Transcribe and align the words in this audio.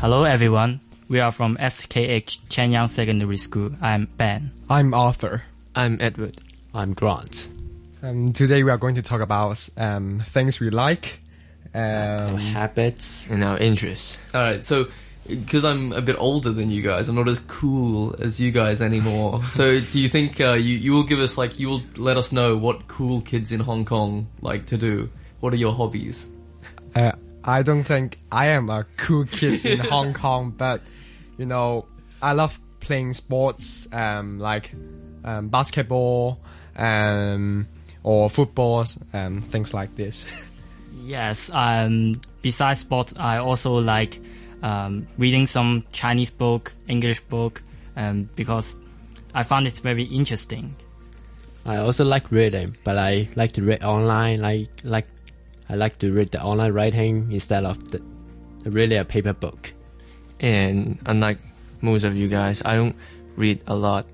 Hello, 0.00 0.24
everyone. 0.24 0.80
We 1.08 1.20
are 1.20 1.32
from 1.32 1.56
SKH 1.56 2.48
Chan 2.48 2.70
Young 2.70 2.88
Secondary 2.88 3.36
School. 3.36 3.70
I'm 3.82 4.06
Ben. 4.16 4.50
I'm 4.68 4.94
Arthur. 4.94 5.42
I'm 5.74 5.98
Edward. 6.00 6.36
I'm 6.74 6.94
Grant. 6.94 7.48
Um, 8.02 8.32
today 8.32 8.62
we 8.62 8.70
are 8.70 8.78
going 8.78 8.94
to 8.94 9.02
talk 9.02 9.20
about 9.20 9.68
um, 9.76 10.20
things 10.26 10.58
we 10.60 10.70
like. 10.70 11.20
Our 11.74 12.28
Um, 12.28 12.36
habits. 12.38 13.28
And 13.30 13.44
our 13.44 13.58
interests. 13.58 14.18
All 14.34 14.40
right, 14.40 14.64
so 14.64 14.86
because 15.28 15.64
I'm 15.64 15.92
a 15.92 16.00
bit 16.00 16.16
older 16.18 16.50
than 16.50 16.70
you 16.70 16.82
guys, 16.82 17.08
I'm 17.08 17.14
not 17.16 17.28
as 17.28 17.38
cool 17.40 18.16
as 18.18 18.40
you 18.40 18.50
guys 18.52 18.80
anymore. 18.80 19.42
so 19.52 19.80
do 19.80 20.00
you 20.00 20.08
think 20.08 20.40
uh, 20.40 20.54
you 20.54 20.76
you 20.76 20.92
will 20.92 21.04
give 21.04 21.20
us 21.20 21.36
like 21.36 21.58
you 21.60 21.68
will 21.68 21.82
let 21.96 22.16
us 22.16 22.32
know 22.32 22.56
what 22.56 22.88
cool 22.88 23.20
kids 23.20 23.52
in 23.52 23.60
Hong 23.60 23.84
Kong 23.84 24.28
like 24.40 24.66
to 24.66 24.78
do? 24.78 25.10
What 25.40 25.52
are 25.52 25.56
your 25.58 25.74
hobbies? 25.74 26.28
uh, 26.96 27.12
I 27.44 27.62
don't 27.62 27.84
think 27.84 28.18
I 28.30 28.48
am 28.48 28.68
a 28.70 28.86
cool 28.96 29.24
kid 29.24 29.64
in 29.64 29.78
Hong 29.90 30.12
Kong, 30.12 30.54
but 30.56 30.80
you 31.38 31.46
know, 31.46 31.86
I 32.20 32.32
love 32.32 32.60
playing 32.80 33.14
sports, 33.14 33.88
um, 33.92 34.38
like 34.38 34.72
um, 35.24 35.48
basketball, 35.48 36.38
um, 36.76 37.66
or 38.02 38.28
football, 38.28 38.84
um, 39.12 39.40
things 39.40 39.72
like 39.72 39.94
this. 39.96 40.24
Yes, 41.04 41.50
um, 41.52 42.20
besides 42.42 42.80
sports, 42.80 43.14
I 43.18 43.38
also 43.38 43.78
like 43.78 44.20
um, 44.62 45.06
reading 45.18 45.46
some 45.46 45.84
Chinese 45.92 46.30
book, 46.30 46.74
English 46.88 47.20
book, 47.20 47.62
um, 47.96 48.28
because 48.36 48.76
I 49.34 49.44
found 49.44 49.66
it 49.66 49.78
very 49.78 50.04
interesting. 50.04 50.74
I 51.64 51.76
also 51.76 52.04
like 52.04 52.30
reading, 52.30 52.76
but 52.84 52.96
I 52.96 53.28
like 53.36 53.52
to 53.52 53.62
read 53.62 53.82
online. 53.82 54.40
Like 54.40 54.68
like 54.82 55.06
I 55.70 55.74
like 55.74 55.98
to 56.00 56.12
read 56.12 56.32
the 56.32 56.42
online 56.42 56.72
writing 56.72 57.30
instead 57.30 57.64
of 57.64 57.78
the 57.92 58.02
really 58.64 58.96
a 58.96 59.04
paper 59.04 59.32
book. 59.32 59.72
And 60.40 60.98
unlike 61.06 61.38
most 61.80 62.02
of 62.02 62.16
you 62.16 62.26
guys, 62.26 62.60
I 62.64 62.74
don't 62.74 62.96
read 63.36 63.62
a 63.68 63.76
lot. 63.76 64.06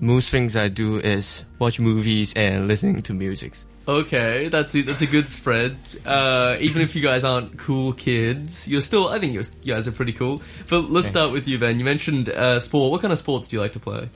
Most 0.00 0.30
things 0.30 0.56
I 0.56 0.66
do 0.66 0.98
is 0.98 1.44
watch 1.60 1.78
movies 1.78 2.34
and 2.34 2.66
listening 2.66 2.96
to 2.96 3.14
music. 3.14 3.54
Okay, 3.86 4.48
that's 4.48 4.74
a, 4.74 4.82
that's 4.82 5.02
a 5.02 5.06
good 5.06 5.28
spread. 5.28 5.76
Uh, 6.04 6.56
even 6.58 6.82
if 6.82 6.96
you 6.96 7.02
guys 7.02 7.22
aren't 7.22 7.58
cool 7.58 7.92
kids, 7.92 8.66
you're 8.66 8.82
still. 8.82 9.06
I 9.06 9.20
think 9.20 9.34
you're, 9.34 9.44
you 9.62 9.74
guys 9.74 9.86
are 9.86 9.92
pretty 9.92 10.12
cool. 10.12 10.42
But 10.68 10.90
let's 10.90 11.06
start 11.06 11.32
with 11.32 11.46
you, 11.46 11.58
Ben. 11.58 11.78
You 11.78 11.84
mentioned 11.84 12.28
uh, 12.28 12.58
sport. 12.58 12.90
What 12.90 13.02
kind 13.02 13.12
of 13.12 13.18
sports 13.18 13.48
do 13.48 13.56
you 13.56 13.62
like 13.62 13.74
to 13.74 13.80
play? 13.80 14.08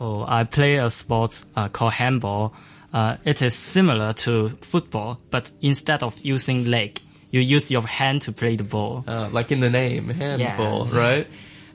Oh, 0.00 0.24
I 0.26 0.44
play 0.44 0.76
a 0.76 0.88
sport 0.90 1.44
uh, 1.56 1.68
called 1.68 1.94
handball. 1.94 2.54
Uh, 2.96 3.18
it 3.26 3.42
is 3.42 3.52
similar 3.52 4.14
to 4.14 4.48
football, 4.48 5.20
but 5.30 5.50
instead 5.60 6.02
of 6.02 6.18
using 6.24 6.64
leg, 6.64 6.98
you 7.30 7.42
use 7.42 7.70
your 7.70 7.82
hand 7.82 8.22
to 8.22 8.32
play 8.32 8.56
the 8.56 8.64
ball. 8.64 9.04
Uh, 9.06 9.28
like 9.30 9.52
in 9.52 9.60
the 9.60 9.68
name, 9.68 10.08
handball, 10.08 10.86
right? 10.86 11.26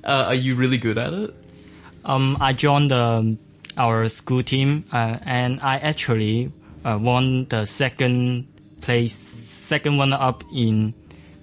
Uh, 0.03 0.25
are 0.29 0.33
you 0.33 0.55
really 0.55 0.79
good 0.79 0.97
at 0.97 1.13
it? 1.13 1.35
Um, 2.03 2.37
I 2.41 2.53
joined 2.53 2.89
the, 2.89 3.37
our 3.77 4.09
school 4.09 4.41
team, 4.41 4.83
uh, 4.91 5.19
and 5.21 5.59
I 5.61 5.77
actually 5.77 6.51
uh, 6.83 6.97
won 6.99 7.45
the 7.49 7.67
second 7.67 8.47
place, 8.81 9.13
second 9.13 9.99
runner 9.99 10.17
up 10.19 10.43
in 10.51 10.95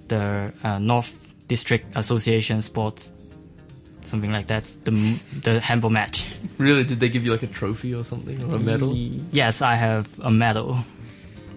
the 0.09 0.53
uh, 0.65 0.81
North 0.81 1.35
District 1.47 1.87
Association 1.95 2.63
Sports, 2.63 3.13
something 4.09 4.33
like 4.33 4.49
that. 4.49 4.65
The 4.85 5.21
the 5.43 5.61
handball 5.61 5.91
match. 5.91 6.25
Really? 6.59 6.85
Did 6.85 6.99
they 7.01 7.09
give 7.09 7.25
you 7.25 7.33
like 7.33 7.43
a 7.43 7.47
trophy 7.47 7.95
or 7.95 8.05
something 8.05 8.43
or 8.43 8.57
a 8.57 8.59
medal? 8.59 8.95
Yes, 8.95 9.63
I 9.63 9.75
have 9.77 10.19
a 10.21 10.31
medal. 10.31 10.79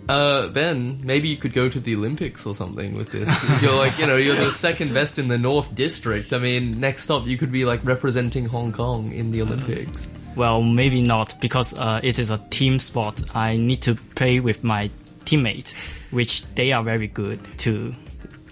Uh, 0.10 0.50
Ben, 0.50 1.00
maybe 1.04 1.30
you 1.30 1.38
could 1.38 1.54
go 1.54 1.70
to 1.70 1.80
the 1.80 1.96
Olympics 1.96 2.46
or 2.46 2.54
something 2.54 2.98
with 2.98 3.12
this. 3.12 3.62
you're 3.62 3.76
like, 3.76 3.98
you 3.98 4.06
know, 4.08 4.18
you're 4.18 4.36
the 4.36 4.52
second 4.68 4.94
best 4.94 5.18
in 5.20 5.28
the 5.28 5.38
North 5.38 5.74
District. 5.74 6.34
I 6.34 6.40
mean, 6.40 6.80
next 6.80 7.10
up, 7.10 7.26
you 7.26 7.38
could 7.38 7.52
be 7.52 7.66
like 7.66 7.80
representing 7.86 8.46
Hong 8.46 8.72
Kong 8.72 9.12
in 9.14 9.32
the 9.32 9.42
Olympics. 9.42 10.10
Well, 10.36 10.62
maybe 10.62 11.02
not 11.02 11.36
because 11.40 11.74
uh, 11.74 12.00
it 12.04 12.20
is 12.20 12.30
a 12.30 12.38
team 12.50 12.80
sport. 12.80 13.22
I 13.34 13.58
need 13.58 13.82
to 13.84 13.96
play 13.96 14.40
with 14.40 14.64
my 14.64 14.90
teammate, 15.26 15.74
which 16.12 16.46
they 16.56 16.72
are 16.72 16.84
very 16.84 17.08
good 17.08 17.40
too. 17.58 17.96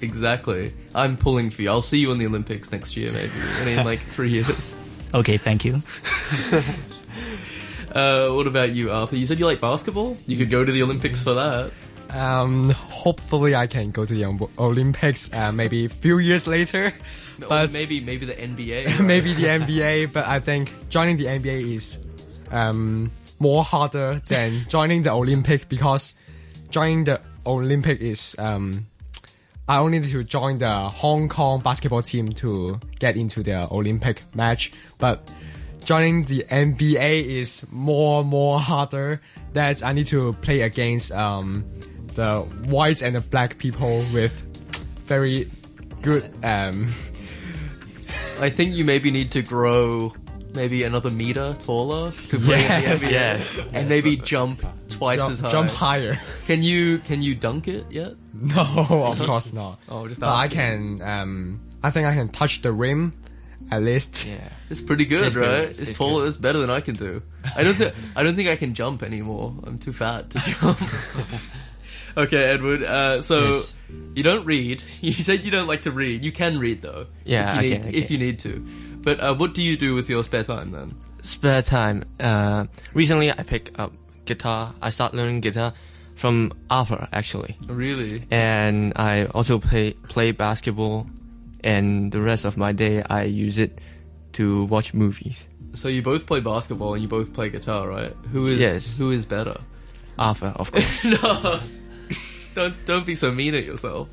Exactly. 0.01 0.73
I'm 0.95 1.17
pulling 1.17 1.49
for 1.49 1.61
you. 1.61 1.69
I'll 1.69 1.81
see 1.81 1.99
you 1.99 2.11
in 2.11 2.17
the 2.17 2.25
Olympics 2.25 2.71
next 2.71 2.95
year, 2.95 3.11
maybe, 3.11 3.31
in, 3.61 3.79
in 3.79 3.85
like 3.85 3.99
three 4.11 4.29
years. 4.29 4.77
Okay, 5.13 5.37
thank 5.37 5.65
you. 5.65 5.81
Uh, 7.91 8.29
what 8.33 8.45
about 8.45 8.69
you, 8.71 8.91
Arthur? 8.91 9.15
You 9.15 9.25
said 9.25 9.39
you 9.39 9.45
like 9.45 9.59
basketball. 9.59 10.15
You 10.27 10.37
could 10.37 10.49
go 10.49 10.63
to 10.63 10.71
the 10.71 10.83
Olympics 10.83 11.23
for 11.23 11.33
that. 11.33 11.71
Um, 12.11 12.69
hopefully 12.69 13.55
I 13.55 13.67
can 13.67 13.91
go 13.91 14.05
to 14.05 14.13
the 14.13 14.25
Olympics, 14.57 15.31
uh, 15.33 15.51
maybe 15.51 15.85
a 15.85 15.89
few 15.89 16.17
years 16.19 16.47
later. 16.47 16.93
Or 17.41 17.47
But 17.47 17.71
maybe 17.71 17.99
maybe 18.01 18.25
the 18.25 18.33
NBA. 18.33 18.85
right? 18.87 18.99
maybe 18.99 19.33
the 19.33 19.43
NBA, 19.45 20.13
but 20.13 20.27
I 20.27 20.39
think 20.39 20.73
joining 20.89 21.17
the 21.17 21.25
NBA 21.25 21.75
is 21.75 21.99
um, 22.51 23.11
more 23.39 23.63
harder 23.63 24.21
than 24.27 24.65
joining 24.69 25.03
the 25.03 25.11
Olympic 25.11 25.69
because 25.69 26.13
joining 26.69 27.05
the 27.05 27.21
Olympic 27.45 28.01
is 28.01 28.35
um, 28.39 28.85
I 29.69 29.77
only 29.77 29.99
need 29.99 30.09
to 30.09 30.23
join 30.23 30.57
the 30.57 30.69
Hong 30.89 31.29
Kong 31.29 31.61
basketball 31.61 32.01
team 32.01 32.29
to 32.29 32.79
get 32.97 33.15
into 33.15 33.43
the 33.43 33.71
Olympic 33.71 34.23
match, 34.35 34.71
but 34.97 35.31
joining 35.85 36.23
the 36.23 36.43
NBA 36.49 37.25
is 37.25 37.65
more 37.71 38.21
and 38.21 38.29
more 38.29 38.59
harder. 38.59 39.21
That 39.53 39.83
I 39.83 39.93
need 39.93 40.07
to 40.07 40.33
play 40.41 40.61
against 40.61 41.11
um, 41.11 41.65
the 42.15 42.37
white 42.67 43.01
and 43.03 43.15
the 43.15 43.21
black 43.21 43.57
people 43.59 44.03
with 44.13 44.33
very 45.05 45.49
good 46.01 46.23
um, 46.43 46.93
I 48.39 48.49
think 48.49 48.73
you 48.75 48.85
maybe 48.85 49.09
need 49.11 49.31
to 49.31 49.41
grow 49.41 50.13
maybe 50.53 50.83
another 50.83 51.09
meter 51.09 51.55
taller 51.59 52.11
to 52.29 52.39
play 52.39 52.61
Yes. 52.61 52.85
in 52.85 52.99
the 52.99 53.05
NBA, 53.07 53.11
Yes. 53.11 53.57
and 53.73 53.89
maybe 53.89 54.15
jump 54.17 54.63
twice 54.99 55.19
jump, 55.19 55.33
as 55.33 55.39
high. 55.41 55.51
jump 55.51 55.69
higher. 55.71 56.19
Can 56.45 56.61
you 56.63 56.99
can 56.99 57.21
you 57.21 57.33
dunk 57.35 57.67
it 57.67 57.85
yet? 57.91 58.13
No, 58.33 58.61
of 59.11 59.19
course 59.25 59.51
not. 59.53 59.79
Oh, 59.89 60.07
just 60.07 60.21
but 60.21 60.29
I 60.33 60.47
can. 60.47 61.01
Um, 61.01 61.61
I 61.83 61.89
think 61.91 62.05
I 62.07 62.13
can 62.13 62.29
touch 62.29 62.61
the 62.61 62.71
rim, 62.71 63.13
at 63.71 63.81
least. 63.81 64.25
Yeah. 64.27 64.47
It's 64.69 64.79
pretty 64.81 65.05
good, 65.05 65.25
It's 65.25 65.35
good. 65.35 65.41
right? 65.47 65.69
It's 65.69 65.79
It's, 65.79 65.91
good. 65.91 65.97
taller. 65.97 66.27
It's 66.27 66.37
better 66.37 66.59
than 66.59 66.69
I 66.69 66.79
can 66.81 66.93
do. 66.95 67.21
I 67.55 67.63
don't 67.63 67.73
think 67.73 67.93
I 68.15 68.23
don't 68.23 68.35
think 68.35 68.47
I 68.47 68.55
can 68.55 68.73
jump 68.75 69.01
anymore. 69.03 69.55
I'm 69.65 69.77
too 69.79 69.91
fat 69.93 70.29
to 70.31 70.39
jump. 70.39 70.79
okay, 72.17 72.43
Edward. 72.45 72.83
Uh, 72.83 73.21
so 73.21 73.39
Yes. 73.51 73.75
you 74.15 74.23
don't 74.23 74.45
read. 74.45 74.83
You 75.01 75.11
said 75.13 75.41
you 75.41 75.51
don't 75.51 75.67
like 75.67 75.81
to 75.83 75.91
read. 75.91 76.23
You 76.23 76.31
can 76.31 76.59
read 76.59 76.81
though. 76.81 77.07
Yeah, 77.25 77.59
if 77.59 77.65
you 77.65 77.71
I 77.73 77.73
need, 77.77 77.83
can, 77.83 77.93
if 77.95 78.11
you 78.11 78.17
need 78.17 78.39
to. 78.39 78.65
But 79.01 79.19
uh, 79.19 79.35
what 79.35 79.53
do 79.53 79.61
you 79.63 79.77
do 79.77 79.95
with 79.95 80.09
your 80.09 80.23
spare 80.23 80.43
time 80.43 80.71
then? 80.71 80.93
Spare 81.21 81.61
time. 81.61 82.03
Uh, 82.19 82.67
recently 82.93 83.31
I 83.31 83.43
picked 83.43 83.77
up 83.79 83.91
guitar. 84.29 84.73
I 84.81 84.89
start 84.91 85.13
learning 85.17 85.41
guitar 85.41 85.73
from 86.15 86.53
Arthur 86.69 87.07
actually. 87.11 87.57
Really? 87.67 88.23
and 88.31 88.93
I 88.95 89.25
also 89.33 89.57
play 89.59 89.93
play 90.13 90.31
basketball, 90.31 91.07
and 91.63 92.11
the 92.13 92.21
rest 92.21 92.45
of 92.45 92.55
my 92.57 92.71
day 92.71 93.03
I 93.09 93.23
use 93.23 93.57
it 93.65 93.81
to 94.39 94.65
watch 94.69 94.93
movies. 94.93 95.47
So 95.73 95.87
you 95.87 96.01
both 96.01 96.25
play 96.25 96.39
basketball 96.41 96.93
and 96.93 97.01
you 97.03 97.09
both 97.09 97.33
play 97.33 97.49
guitar, 97.49 97.87
right? 97.87 98.13
Who 98.33 98.47
is 98.47 98.59
Yes. 98.59 98.97
who 98.97 99.11
is 99.11 99.25
better? 99.25 99.57
Arthur, 100.17 100.53
of 100.55 100.71
course. 100.71 101.03
no, 101.23 101.59
don't 102.55 102.75
don't 102.85 103.05
be 103.05 103.15
so 103.15 103.31
mean 103.31 103.53
at 103.55 103.65
yourself. 103.65 104.09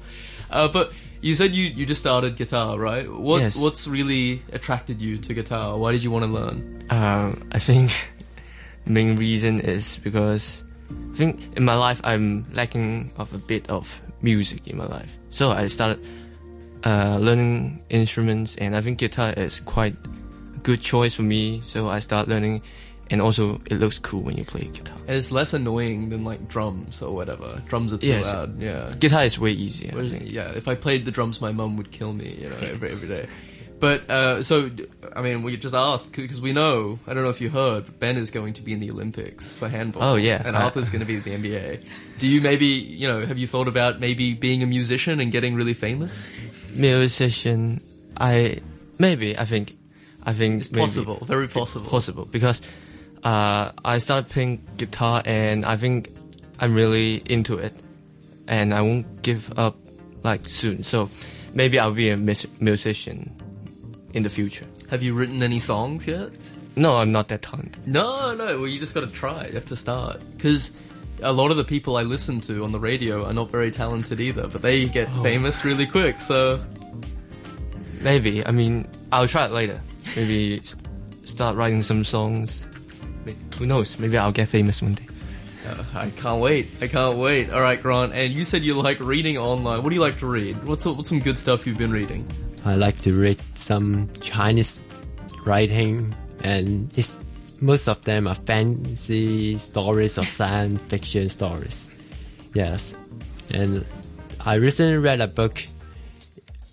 Uh, 0.51 0.69
but 0.69 0.93
you 1.23 1.35
said 1.35 1.51
you, 1.53 1.65
you 1.65 1.87
just 1.87 2.01
started 2.01 2.37
guitar, 2.37 2.79
right? 2.79 3.11
What 3.11 3.41
Yes. 3.43 3.57
what's 3.57 3.89
really 3.89 4.43
attracted 4.53 5.01
you 5.03 5.19
to 5.19 5.35
guitar? 5.35 5.77
Why 5.77 5.93
did 5.93 6.05
you 6.05 6.11
want 6.13 6.25
to 6.25 6.31
learn? 6.31 6.85
um, 6.91 7.49
I 7.51 7.59
think 7.59 7.91
main 8.87 9.17
reason 9.17 9.61
is 9.61 9.99
because 10.03 10.63
I 11.13 11.17
think 11.17 11.57
in 11.57 11.65
my 11.65 11.75
life 11.75 12.01
I'm 12.05 12.45
lacking 12.53 13.11
of 13.17 13.33
a 13.35 13.39
bit 13.39 13.69
of 13.71 14.01
music 14.23 14.67
in 14.69 14.77
my 14.77 14.87
life, 14.87 15.17
so 15.31 15.51
I 15.51 15.67
started 15.67 15.99
uh, 16.85 17.19
learning 17.21 17.83
instruments, 17.91 18.57
and 18.57 18.77
I 18.77 18.81
think 18.81 18.99
guitar 18.99 19.33
is 19.37 19.61
quite 19.61 19.95
a 19.95 20.59
good 20.63 20.81
choice 20.81 21.15
for 21.15 21.23
me. 21.23 21.61
So 21.65 21.89
I 21.89 21.99
start 22.01 22.29
learning, 22.29 22.63
and 23.11 23.21
also 23.21 23.61
it 23.67 23.79
looks 23.81 23.99
cool 23.99 24.23
when 24.23 24.37
you 24.37 24.45
play 24.45 24.63
guitar. 24.73 24.97
And 25.09 25.17
It's 25.17 25.33
less 25.33 25.55
annoying 25.55 26.11
than 26.11 26.25
like 26.25 26.47
drums 26.49 27.03
or 27.03 27.15
whatever. 27.15 27.61
Drums 27.69 27.93
are 27.93 27.99
too 27.99 28.09
Yes. 28.09 28.33
loud. 28.33 28.61
Yeah. 28.61 28.93
Guitar 28.99 29.25
is 29.25 29.39
way 29.39 29.51
easier. 29.53 30.01
Yeah, 30.03 30.51
if 30.55 30.69
I 30.69 30.75
played 30.77 31.05
the 31.05 31.11
drums, 31.11 31.41
my 31.41 31.51
mum 31.53 31.77
would 31.77 31.91
kill 31.91 32.13
me, 32.13 32.39
you 32.41 32.49
know, 32.49 32.57
every, 32.63 32.91
every 32.93 33.09
day. 33.09 33.27
But, 33.79 34.09
uh, 34.11 34.43
so, 34.43 34.71
I 35.15 35.21
mean, 35.21 35.43
we 35.43 35.57
just 35.59 35.75
asked, 35.75 36.13
because 36.17 36.41
we 36.41 36.53
know, 36.53 36.99
I 37.07 37.13
don't 37.13 37.23
know 37.25 37.29
if 37.29 37.41
you 37.43 37.51
heard, 37.51 37.85
but 37.85 37.99
Ben 38.01 38.17
is 38.17 38.31
going 38.31 38.55
to 38.55 38.63
be 38.63 38.73
in 38.73 38.81
the 38.81 38.91
Olympics 38.91 39.53
for 39.53 39.69
handball. 39.69 40.03
Oh, 40.03 40.15
yeah. 40.17 40.41
And 40.45 40.57
I- 40.57 40.63
Arthur's 40.65 40.89
going 40.89 41.01
to 41.01 41.07
be 41.07 41.17
at 41.19 41.25
the 41.25 41.33
NBA. 41.33 41.85
Do 42.19 42.27
you 42.27 42.41
maybe, 42.41 42.67
you 42.67 43.07
know, 43.07 43.27
have 43.27 43.37
you 43.37 43.47
thought 43.47 43.69
about 43.69 44.01
maybe 44.01 44.33
being 44.33 44.63
a 44.63 44.67
musician 44.67 45.21
and 45.21 45.31
getting 45.31 45.55
really 45.55 45.75
famous? 45.75 46.27
musician 46.75 47.81
i 48.19 48.59
maybe 48.99 49.37
i 49.39 49.45
think 49.47 49.77
i 50.25 50.33
think 50.35 50.61
It's 50.61 50.69
possible, 50.69 51.25
very 51.25 51.49
possible. 51.49 51.87
possible 51.89 52.29
because 52.31 52.61
uh 53.25 53.73
i 53.85 53.97
started 53.99 54.31
playing 54.31 54.61
guitar 54.77 55.23
and 55.25 55.65
i 55.65 55.77
think 55.79 56.11
i'm 56.61 56.75
really 56.75 57.23
into 57.27 57.57
it 57.59 57.73
and 58.47 58.75
i 58.75 58.83
won't 58.83 59.23
give 59.23 59.59
up 59.59 59.77
like 60.23 60.47
soon 60.47 60.85
so 60.85 61.09
maybe 61.55 61.79
I'll 61.79 61.95
be 61.95 62.11
a 62.11 62.17
mus- 62.19 62.47
musician 62.61 63.33
in 64.17 64.23
the 64.23 64.29
future. 64.31 64.67
Have 64.91 65.03
you 65.03 65.15
written 65.15 65.43
any 65.43 65.61
songs 65.61 66.07
yet? 66.07 66.31
No, 66.75 66.97
I'm 66.97 67.13
not 67.13 67.29
that 67.29 67.43
talented. 67.43 67.87
No, 67.87 68.35
no. 68.35 68.59
Well, 68.59 68.67
you 68.67 68.79
just 68.81 68.95
got 68.95 69.01
to 69.03 69.07
try. 69.07 69.47
You 69.47 69.53
have 69.53 69.67
to 69.67 69.77
start 69.77 70.21
because 70.37 70.73
a 71.23 71.33
lot 71.33 71.51
of 71.51 71.57
the 71.57 71.65
people 71.65 71.97
I 71.97 72.03
listen 72.03 72.41
to 72.43 72.65
on 72.65 72.73
the 72.73 72.81
radio 72.81 73.25
are 73.27 73.33
not 73.33 73.51
very 73.51 73.71
talented 73.71 74.21
either, 74.21 74.47
but 74.49 74.61
they 74.63 74.87
get 74.87 75.13
famous 75.23 75.65
really 75.65 75.87
quick. 75.87 76.21
So 76.21 76.61
Maybe. 78.01 78.45
I 78.47 78.51
mean, 78.51 78.87
I'll 79.13 79.29
try 79.29 79.47
it 79.47 79.53
later. 79.53 79.81
Maybe 80.17 80.59
start 81.25 81.57
writing 81.57 81.83
some 81.83 82.05
songs. 82.05 82.67
Who 83.59 83.67
knows? 83.67 83.99
Maybe 83.99 84.17
I'll 84.19 84.33
get 84.33 84.49
famous 84.49 84.83
one 84.83 84.95
day. 84.95 85.07
uh, 85.69 85.83
I 85.95 86.11
can't 86.11 86.41
wait. 86.41 86.69
I 86.81 86.89
can't 86.89 87.17
wait. 87.19 87.51
All 87.53 87.61
right, 87.61 87.83
Grant. 87.83 88.13
And 88.13 88.33
you 88.33 88.45
said 88.45 88.63
you 88.63 88.81
like 88.81 89.01
reading 89.01 89.39
online. 89.39 89.83
What 89.83 89.89
do 89.89 89.95
you 89.95 90.01
like 90.01 90.19
to 90.19 90.27
read? 90.27 90.63
What's 90.65 90.85
what's 90.87 91.09
some 91.09 91.21
good 91.21 91.39
stuff 91.39 91.67
you've 91.67 91.79
been 91.79 91.91
reading? 91.91 92.27
I 92.67 92.75
like 92.75 92.99
to 93.03 93.13
read 93.13 93.39
some 93.55 94.11
Chinese 94.21 94.83
writing, 95.47 96.13
and 96.43 96.91
most 97.61 97.87
of 97.87 98.03
them 98.03 98.27
are 98.27 98.35
fantasy 98.35 99.57
stories 99.57 100.19
or 100.19 100.25
science 100.25 100.81
fiction 100.89 101.29
stories. 101.29 101.87
Yes, 102.55 102.97
and 103.55 103.87
I 104.45 104.57
recently 104.57 104.99
read 104.99 105.21
a 105.21 105.29
book 105.29 105.65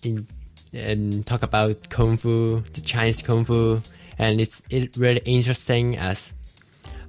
in 0.02 0.26
and 0.74 1.24
talk 1.28 1.44
about 1.44 1.90
kung 1.92 2.18
fu, 2.18 2.62
the 2.74 2.82
Chinese 2.82 3.22
kung 3.22 3.46
fu, 3.46 3.80
and 4.18 4.42
it's 4.42 4.64
it 4.72 4.98
really 4.98 5.22
interesting 5.26 5.96
as 5.98 6.34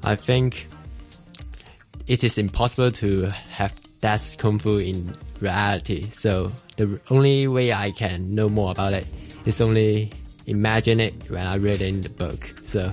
I 0.03 0.15
think 0.15 0.69
it 2.07 2.23
is 2.23 2.37
impossible 2.37 2.91
to 3.01 3.31
have 3.49 3.73
that 4.03 4.37
kung 4.39 4.59
fu 4.59 4.77
in 4.77 5.17
reality. 5.41 6.11
So 6.11 6.53
the 6.76 7.00
only 7.11 7.47
way 7.49 7.73
I 7.73 7.91
can 7.93 8.35
know 8.35 8.49
more 8.49 8.71
about 8.73 8.93
it 8.93 9.06
is 9.47 9.61
only 9.61 10.11
imagine 10.47 11.00
it 11.00 11.15
when 11.31 11.47
I 11.47 11.56
read 11.56 11.81
it 11.82 11.88
in 11.88 12.00
the 12.00 12.09
book. 12.11 12.44
So 12.65 12.93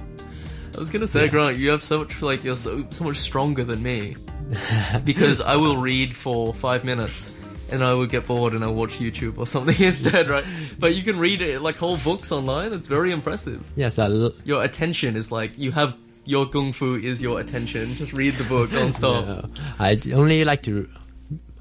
I 0.76 0.78
was 0.80 0.90
gonna 0.90 1.08
say, 1.08 1.28
Grant, 1.30 1.58
you 1.58 1.70
have 1.72 1.84
so 1.84 2.00
much 2.00 2.22
like 2.22 2.44
you're 2.44 2.56
so 2.56 2.86
so 2.92 3.04
much 3.04 3.18
stronger 3.18 3.64
than 3.64 3.82
me 3.84 4.16
because 5.06 5.42
I 5.42 5.56
will 5.56 5.78
read 5.78 6.16
for 6.16 6.54
five 6.54 6.84
minutes 6.84 7.36
and 7.72 7.84
I 7.84 7.94
will 7.94 8.06
get 8.06 8.28
bored 8.28 8.54
and 8.54 8.64
I'll 8.64 8.74
watch 8.74 9.00
YouTube 9.00 9.38
or 9.38 9.48
something 9.48 9.76
instead, 9.86 10.28
right? 10.30 10.46
But 10.78 10.94
you 10.96 11.04
can 11.04 11.18
read 11.20 11.42
it 11.42 11.62
like 11.62 11.78
whole 11.78 11.98
books 11.98 12.32
online. 12.32 12.74
It's 12.74 12.88
very 12.88 13.12
impressive. 13.12 13.72
yes, 13.76 13.98
I 13.98 14.06
l- 14.06 14.34
Your 14.46 14.64
attention 14.64 15.16
is 15.16 15.32
like 15.32 15.58
you 15.58 15.72
have 15.72 15.96
your 16.26 16.46
kung 16.48 16.72
fu 16.74 16.96
is 16.96 17.22
your 17.22 17.40
attention. 17.40 17.94
Just 17.94 18.14
read 18.14 18.36
the 18.36 18.44
book 18.44 18.72
don't 18.72 18.94
stop. 19.02 19.26
uh, 19.28 19.48
I 19.80 19.98
only 20.14 20.44
like 20.46 20.64
to 20.64 20.88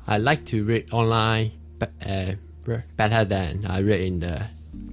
I 0.07 0.19
like 0.19 0.45
to 0.47 0.65
read 0.65 0.93
online, 0.93 1.53
uh, 1.83 2.33
better 2.97 3.25
than 3.25 3.67
I 3.67 3.81
read 3.81 4.01
in 4.01 4.21
the 4.21 4.47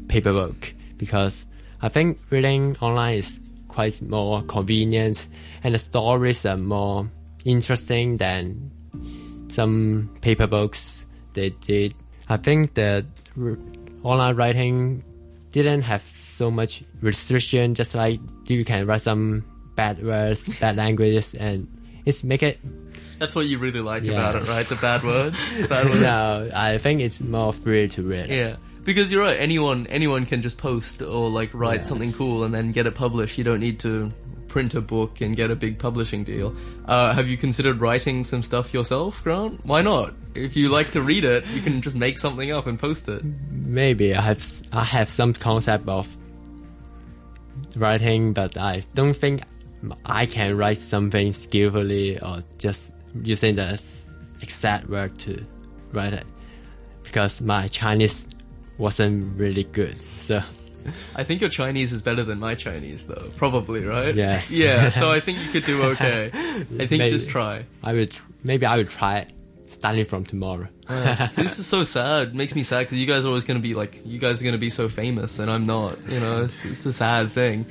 paper 0.08 0.32
book 0.34 0.74
because 0.98 1.46
I 1.82 1.90
think 1.90 2.18
reading 2.30 2.76
online 2.82 3.20
is 3.20 3.40
quite 3.68 4.02
more 4.02 4.42
convenient 4.44 5.28
and 5.64 5.76
the 5.76 5.80
stories 5.80 6.46
are 6.46 6.58
more 6.58 7.10
interesting 7.46 8.18
than 8.18 8.72
some 9.50 10.10
paper 10.22 10.48
books 10.48 11.06
they 11.34 11.50
did. 11.50 11.94
I 12.30 12.38
think 12.38 12.74
the 12.74 13.06
online 14.04 14.36
writing 14.36 15.04
didn't 15.52 15.84
have 15.84 16.02
so 16.02 16.52
much 16.52 16.84
restriction, 17.02 17.74
just 17.74 17.96
like 17.96 18.20
you 18.48 18.66
can 18.66 18.86
write 18.86 19.02
some 19.02 19.44
bad 19.76 20.04
words, 20.04 20.42
bad 20.60 20.76
languages, 20.84 21.34
and 21.34 21.68
it's 22.06 22.24
make 22.24 22.44
it. 22.44 22.60
That's 23.20 23.36
what 23.36 23.46
you 23.48 23.58
really 23.60 23.80
like 23.82 24.04
Yeah. 24.04 24.14
about 24.14 24.36
it, 24.36 24.48
right? 24.48 24.66
The 24.66 24.76
bad 24.76 25.04
words. 25.04 25.68
Bad 25.68 25.86
words. 25.86 26.02
No, 26.02 26.50
I 26.56 26.78
think 26.78 27.02
it's 27.02 27.20
more 27.22 27.52
free 27.54 27.88
to 27.90 28.04
read. 28.04 28.30
Yeah, 28.30 28.58
because 28.86 29.12
you're 29.12 29.22
right. 29.24 29.40
Anyone 29.40 29.88
anyone 29.88 30.26
can 30.26 30.42
just 30.42 30.58
post 30.58 31.02
or 31.02 31.30
like 31.30 31.50
write 31.54 31.86
something 31.86 32.14
cool 32.14 32.44
and 32.44 32.54
then 32.54 32.72
get 32.72 32.86
it 32.86 32.96
published. 32.96 33.38
You 33.38 33.44
don't 33.44 33.60
need 33.60 33.80
to 33.82 34.12
print 34.48 34.74
a 34.76 34.82
book 34.82 35.20
and 35.22 35.36
get 35.36 35.52
a 35.52 35.56
big 35.56 35.78
publishing 35.78 36.24
deal. 36.24 36.56
Uh, 36.86 37.14
have 37.14 37.28
you 37.28 37.38
considered 37.38 37.82
writing 37.82 38.24
some 38.24 38.42
stuff 38.44 38.74
yourself, 38.74 39.22
Grant? 39.24 39.66
Why 39.66 39.82
not? 39.82 40.14
If 40.36 40.56
you 40.56 40.70
like 40.70 40.92
to 40.92 41.02
read 41.02 41.26
it, 41.26 41.46
you 41.54 41.62
can 41.62 41.82
just 41.82 41.96
make 41.96 42.18
something 42.18 42.52
up 42.52 42.66
and 42.68 42.80
post 42.80 43.10
it. 43.10 43.22
Maybe 43.52 44.16
I 44.16 44.22
have 44.22 44.44
I 44.72 44.84
have 44.84 45.10
some 45.10 45.34
concept 45.34 45.88
of 45.90 46.08
writing, 47.76 48.34
but 48.34 48.58
I 48.58 48.84
don't 48.96 49.14
think 49.16 49.42
I 50.06 50.26
can 50.26 50.58
write 50.58 50.78
something 50.78 51.34
skillfully 51.34 52.20
or 52.20 52.44
just 52.58 52.90
using 53.24 53.56
the 53.56 53.82
exact 54.42 54.90
word 54.90 55.18
to 55.20 55.44
write 55.92 56.14
it 56.14 56.26
because 57.04 57.42
my 57.42 57.68
Chinese 57.68 58.26
wasn't 58.78 59.38
really 59.40 59.64
good. 59.64 59.98
So 60.20 60.42
I 61.16 61.24
think 61.24 61.42
your 61.42 61.50
Chinese 61.50 61.94
is 61.94 62.02
better 62.02 62.24
than 62.24 62.40
my 62.40 62.56
Chinese, 62.56 63.08
though. 63.08 63.30
Probably, 63.38 63.86
right? 63.86 64.14
Yes. 64.16 64.52
Yeah. 64.52 64.90
So 64.90 65.12
I 65.12 65.20
think 65.26 65.40
you 65.44 65.52
could 65.52 65.66
do 65.66 65.84
okay. 65.84 66.30
I 66.34 66.86
think 66.86 66.92
Maybe. 66.92 67.10
just 67.10 67.30
try. 67.30 67.66
I 67.84 67.94
would 67.94 68.16
maybe 68.44 68.66
I 68.66 68.78
would 68.78 68.90
try 68.90 69.20
it 69.20 69.32
starting 69.80 70.06
from 70.06 70.26
tomorrow. 70.26 70.68
So 70.88 70.96
this 71.44 71.60
is 71.60 71.68
so 71.68 71.84
sad. 71.84 72.30
It 72.30 72.34
makes 72.34 72.56
me 72.56 72.64
sad 72.64 72.80
because 72.82 72.98
you 72.98 73.06
guys 73.08 73.26
are 73.26 73.28
always 73.30 73.46
going 73.46 73.60
to 73.60 73.64
be 73.64 73.74
like, 73.74 74.00
you 74.06 74.20
guys 74.20 74.42
are 74.42 74.44
going 74.44 74.54
to 74.54 74.60
be 74.60 74.70
so 74.70 74.88
famous, 74.90 75.40
and 75.40 75.50
I'm 75.52 75.66
not. 75.66 75.98
You 76.08 76.20
know, 76.20 76.44
it's, 76.44 76.64
it's 76.66 76.86
a 76.86 76.94
sad 76.94 77.32
thing. 77.32 77.66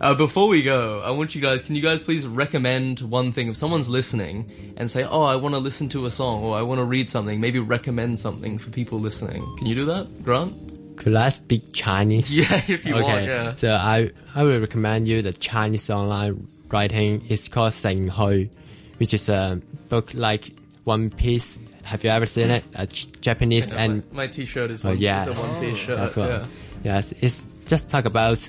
Uh, 0.00 0.14
before 0.14 0.48
we 0.48 0.62
go, 0.62 1.02
I 1.04 1.10
want 1.10 1.34
you 1.34 1.42
guys. 1.42 1.62
Can 1.62 1.74
you 1.76 1.82
guys 1.82 2.00
please 2.00 2.26
recommend 2.26 3.00
one 3.00 3.32
thing? 3.32 3.48
If 3.48 3.56
someone's 3.56 3.88
listening 3.88 4.50
and 4.78 4.90
say, 4.90 5.04
"Oh, 5.04 5.22
I 5.22 5.36
want 5.36 5.54
to 5.54 5.58
listen 5.58 5.90
to 5.90 6.06
a 6.06 6.10
song," 6.10 6.42
or 6.42 6.56
"I 6.56 6.62
want 6.62 6.78
to 6.78 6.84
read 6.84 7.10
something," 7.10 7.38
maybe 7.38 7.58
recommend 7.58 8.18
something 8.18 8.56
for 8.56 8.70
people 8.70 8.98
listening. 8.98 9.44
Can 9.58 9.66
you 9.66 9.74
do 9.74 9.84
that, 9.86 10.06
Grant? 10.22 10.54
Could 10.96 11.16
I 11.16 11.28
speak 11.28 11.72
Chinese? 11.74 12.30
Yeah, 12.34 12.62
if 12.68 12.86
you 12.86 12.94
want. 12.94 13.06
okay, 13.06 13.26
Yeah. 13.26 13.54
so 13.56 13.72
I 13.72 14.10
I 14.34 14.42
will 14.44 14.58
recommend 14.60 15.06
you 15.06 15.20
the 15.20 15.32
Chinese 15.32 15.90
online 15.90 16.48
writing. 16.70 17.22
It's 17.28 17.48
called 17.48 17.74
Seng 17.74 18.08
Hui, 18.08 18.48
which 18.96 19.12
is 19.12 19.28
a 19.28 19.60
book 19.90 20.12
like 20.14 20.48
One 20.84 21.10
Piece. 21.10 21.58
Have 21.82 22.04
you 22.04 22.10
ever 22.10 22.26
seen 22.26 22.50
it? 22.50 22.64
A 22.74 22.86
J- 22.86 23.08
Japanese 23.20 23.72
and 23.72 24.04
my, 24.12 24.24
my 24.24 24.26
t-shirt 24.26 24.70
is 24.70 24.84
Oh, 24.84 24.90
one, 24.90 24.98
yes. 24.98 25.26
a 25.26 25.32
one-piece 25.32 25.72
oh, 25.72 25.76
shirt. 25.76 25.96
that's 25.96 26.16
what. 26.16 26.28
Yeah. 26.28 26.46
Yes, 26.84 27.12
it's 27.20 27.46
just 27.66 27.90
talk 27.90 28.04
about 28.04 28.46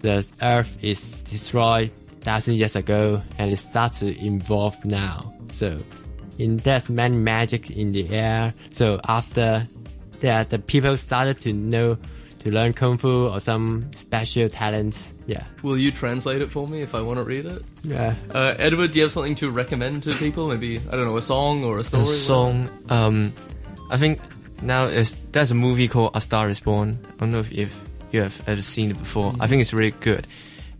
the 0.00 0.26
Earth 0.42 0.76
is 0.82 1.10
destroyed 1.30 1.90
thousand 2.20 2.54
years 2.54 2.74
ago 2.76 3.22
and 3.38 3.52
it 3.52 3.58
starts 3.58 3.98
to 4.00 4.06
evolve 4.24 4.82
now. 4.84 5.32
So, 5.52 5.78
in 6.38 6.56
there's 6.58 6.88
many 6.88 7.16
magic 7.16 7.70
in 7.70 7.92
the 7.92 8.08
air. 8.10 8.52
So 8.72 9.00
after 9.06 9.66
that, 10.20 10.50
the 10.50 10.58
people 10.58 10.96
started 10.96 11.40
to 11.42 11.52
know 11.52 11.98
to 12.44 12.50
learn 12.52 12.72
kung 12.74 12.98
fu 12.98 13.28
or 13.28 13.40
some 13.40 13.90
special 13.92 14.48
talents. 14.48 15.12
Yeah, 15.26 15.44
Will 15.62 15.78
you 15.78 15.90
translate 15.90 16.42
it 16.42 16.50
for 16.50 16.68
me 16.68 16.82
if 16.82 16.94
I 16.94 17.00
want 17.00 17.18
to 17.20 17.24
read 17.26 17.46
it? 17.46 17.62
yeah. 17.82 18.14
Uh, 18.30 18.54
Edward, 18.58 18.92
do 18.92 18.98
you 18.98 19.04
have 19.04 19.12
something 19.12 19.34
to 19.36 19.50
recommend 19.50 20.02
to 20.04 20.14
people? 20.14 20.48
Maybe 20.48 20.78
I 20.88 20.92
don't 20.96 21.04
know, 21.04 21.16
a 21.16 21.22
song 21.22 21.64
or 21.64 21.78
a 21.78 21.84
story. 21.84 22.02
A 22.02 22.06
song. 22.06 22.68
Um, 22.90 23.32
I 23.90 23.96
think 23.96 24.20
now 24.62 24.84
is 24.84 25.16
there's 25.32 25.50
a 25.50 25.54
movie 25.54 25.88
called 25.88 26.12
A 26.14 26.20
Star 26.20 26.48
Is 26.48 26.60
Born. 26.60 26.98
I 27.16 27.20
don't 27.20 27.30
know 27.32 27.40
if 27.40 27.50
you've, 27.52 27.74
you 28.12 28.20
have 28.22 28.40
ever 28.46 28.62
seen 28.62 28.90
it 28.90 28.98
before. 28.98 29.34
I 29.40 29.46
think 29.46 29.62
it's 29.62 29.72
really 29.72 29.92
good. 30.00 30.26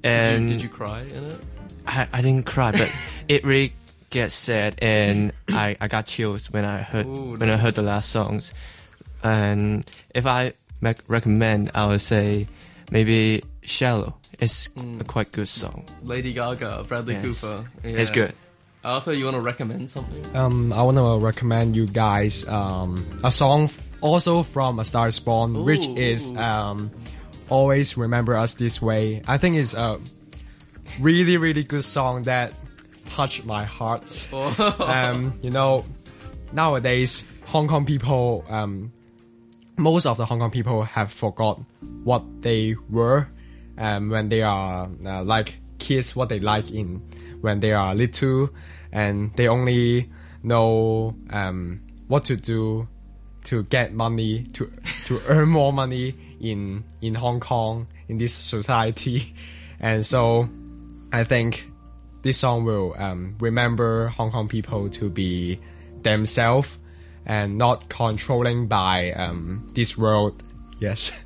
Did 0.02 0.11
And 0.11 0.42
you, 0.50 0.56
did 0.56 0.62
you 0.62 0.68
cry 0.68 1.00
in 1.02 1.25
it? 1.30 1.40
I, 1.87 2.06
I 2.12 2.21
didn't 2.23 2.44
cry, 2.47 2.73
but 2.73 2.94
it 3.28 3.44
really 3.44 3.73
gets 4.11 4.35
sad, 4.35 4.76
and 4.80 5.33
I, 5.49 5.76
I 5.80 5.88
got 5.88 6.04
chills 6.06 6.50
when 6.50 6.64
I 6.64 6.78
heard 6.83 7.06
Ooh, 7.06 7.37
when 7.37 7.49
I 7.50 7.56
heard 7.56 7.75
the 7.75 7.83
last 7.83 8.11
songs. 8.11 8.52
And 9.23 9.90
if 10.14 10.26
I 10.26 10.44
mec- 10.44 10.56
recommend, 11.08 11.70
I 11.74 11.86
would 11.86 12.00
say 12.02 12.46
maybe 12.90 13.42
"Shallow." 13.62 14.14
It's 14.40 14.68
Mm. 14.76 15.00
a 15.00 15.04
quite 15.04 15.30
good 15.32 15.48
song. 15.48 15.84
Lady 16.02 16.32
Gaga, 16.32 16.84
Bradley 16.88 17.14
Yes. 17.14 17.40
Cooper. 17.40 17.64
It's 17.84 18.10
good. 18.10 18.32
Arthur, 18.84 19.12
you 19.14 19.24
want 19.24 19.36
to 19.36 19.40
recommend 19.42 19.88
something? 19.90 20.36
Um, 20.36 20.72
I 20.72 20.82
want 20.82 20.96
to 20.98 21.18
recommend 21.24 21.74
you 21.76 21.86
guys 21.86 22.46
um, 22.48 22.96
a 23.24 23.30
song 23.30 23.70
also 24.02 24.42
from 24.42 24.78
A 24.78 24.84
Star 24.84 25.08
Is 25.08 25.18
Born, 25.20 25.64
which 25.64 25.86
is 25.96 26.36
um, 26.36 26.90
Always 27.48 27.96
Remember 27.96 28.36
Us 28.36 28.54
This 28.54 28.82
Way. 28.82 29.22
I 29.26 29.38
think 29.38 29.56
it's 29.56 29.72
a 29.72 29.98
really, 31.00 31.36
really 31.38 31.62
good 31.64 31.84
song 31.84 32.24
that 32.24 32.52
touched 33.10 33.46
my 33.46 33.64
heart. 33.64 34.04
um, 34.80 35.38
you 35.40 35.50
know, 35.50 35.84
nowadays, 36.52 37.24
Hong 37.46 37.68
Kong 37.68 37.86
people, 37.86 38.44
um, 38.50 38.92
most 39.76 40.07
of 40.07 40.16
the 40.16 40.25
Hong 40.25 40.38
Kong 40.38 40.50
people 40.50 40.83
have 40.83 41.12
forgot 41.12 41.61
what 42.04 42.43
they 42.43 42.76
were 42.88 43.28
um, 43.78 44.09
when 44.09 44.28
they 44.28 44.43
are 44.43 44.88
uh, 45.04 45.25
like 45.25 45.57
kids, 45.78 46.14
what 46.14 46.28
they 46.28 46.40
like 46.40 46.71
in 46.71 47.02
when 47.40 47.61
they 47.61 47.73
are 47.73 47.95
little, 47.95 48.50
and 48.93 49.35
they 49.37 49.49
only 49.49 50.11
know 50.43 51.14
um, 51.31 51.83
what 52.09 52.25
to 52.26 52.37
do 52.37 52.88
to 53.45 53.64
get 53.64 53.93
money 53.93 54.45
to 54.45 54.71
to 55.07 55.21
earn 55.28 55.49
more 55.49 55.73
money 55.73 56.14
in 56.40 56.85
in 57.00 57.14
Hong 57.14 57.40
Kong 57.40 57.87
in 58.09 58.19
this 58.19 58.33
society, 58.33 59.35
and 59.81 60.04
so 60.07 60.49
I 61.12 61.25
think 61.25 61.64
this 62.23 62.38
song 62.38 62.64
will 62.64 62.95
um, 62.97 63.37
remember 63.40 64.09
Hong 64.09 64.31
Kong 64.31 64.49
people 64.49 64.88
to 64.90 65.11
be 65.11 65.61
themselves 66.02 66.78
and 67.26 67.59
not 67.59 67.88
controlling 67.88 68.66
by 68.66 69.12
um, 69.12 69.71
this 69.75 69.97
world. 69.99 70.43
Yes. 70.78 71.12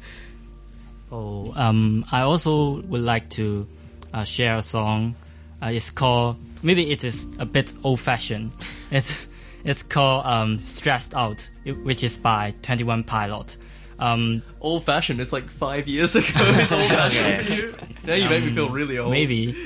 Oh, 1.10 1.54
um, 1.56 2.04
I 2.12 2.20
also 2.20 2.82
would 2.82 3.00
like 3.00 3.30
to 3.30 3.66
uh, 4.12 4.24
share 4.24 4.56
a 4.56 4.62
song. 4.62 5.14
Uh, 5.62 5.68
it's 5.68 5.90
called 5.90 6.36
maybe 6.62 6.90
it 6.90 7.02
is 7.02 7.26
a 7.38 7.46
bit 7.46 7.72
old-fashioned. 7.82 8.52
It's 8.90 9.26
it's 9.64 9.82
called 9.82 10.26
um, 10.26 10.58
"Stressed 10.58 11.14
Out," 11.14 11.48
which 11.64 12.04
is 12.04 12.18
by 12.18 12.52
Twenty 12.60 12.84
One 12.84 13.04
Pilot. 13.04 13.56
Um, 13.98 14.42
Old 14.60 14.84
fashioned. 14.84 15.18
It's 15.20 15.32
like 15.32 15.48
five 15.48 15.88
years 15.88 16.14
ago. 16.14 16.26
It's 16.28 16.72
old 16.72 16.82
fashioned 16.82 17.46
for 17.46 17.52
you. 17.54 17.74
Now 18.04 18.14
you 18.14 18.28
make 18.28 18.44
me 18.44 18.50
feel 18.50 18.68
really 18.68 18.98
old. 18.98 19.10
maybe 19.10 19.56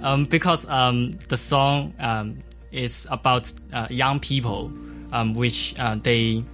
um, 0.00 0.24
because 0.26 0.66
um, 0.68 1.18
the 1.28 1.36
song 1.36 1.94
um, 1.98 2.38
is 2.72 3.06
about 3.10 3.52
uh, 3.72 3.86
young 3.90 4.20
people, 4.20 4.72
um, 5.14 5.32
which 5.34 5.74
uh, 5.78 5.96
they 6.02 6.44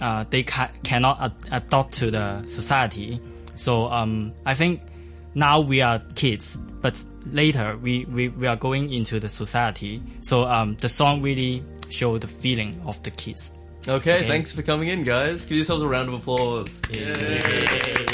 uh, 0.00 0.24
they 0.30 0.42
ca- 0.42 0.70
cannot 0.84 1.20
ad- 1.20 1.34
adopt 1.52 1.92
to 1.94 2.10
the 2.10 2.42
society. 2.44 3.20
So 3.56 3.86
um, 3.86 4.32
I 4.46 4.54
think 4.54 4.80
now 5.34 5.60
we 5.60 5.80
are 5.82 6.00
kids, 6.14 6.56
but 6.82 7.02
later 7.32 7.76
we, 7.82 8.04
we, 8.06 8.28
we 8.28 8.46
are 8.46 8.56
going 8.56 8.92
into 8.92 9.18
the 9.20 9.28
society. 9.28 10.02
So 10.20 10.44
um, 10.44 10.74
the 10.76 10.88
song 10.88 11.22
really 11.22 11.62
show 11.88 12.18
the 12.18 12.26
feeling 12.28 12.80
of 12.86 13.02
the 13.02 13.10
kids. 13.10 13.52
Okay, 13.88 14.16
Okay. 14.18 14.26
thanks 14.28 14.52
for 14.54 14.62
coming 14.62 14.88
in, 14.88 15.04
guys. 15.04 15.46
Give 15.46 15.56
yourselves 15.58 15.82
a 15.82 15.88
round 15.88 16.08
of 16.08 16.14
applause. 16.14 16.82
Yay. 16.92 18.06